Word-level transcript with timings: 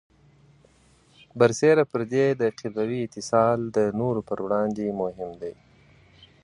برسېره 1.39 1.83
پر 1.91 2.01
دې، 2.11 2.25
د 2.41 2.43
قبیلوي 2.59 2.99
اتصال 3.03 3.59
د 3.75 3.79
نورو 3.99 4.21
پر 4.27 4.37
وړاندې 4.45 4.97
مهم 5.01 5.31
دی. 5.41 5.53